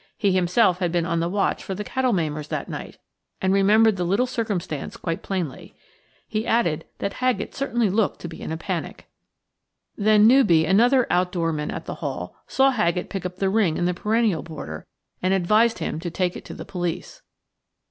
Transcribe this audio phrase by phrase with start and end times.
[0.17, 2.97] He himself had been on the watch for the cattle maimers that night,
[3.39, 5.75] and remembered the little circumstance quite plainly.
[6.27, 9.07] He added that Haggett certainly looked to be in a panic.
[9.95, 13.85] Then Newby, another outdoor man at the Hall, saw Haggett pick up the ring in
[13.85, 14.87] the perennial border
[15.21, 17.21] and advised him to take it to the police.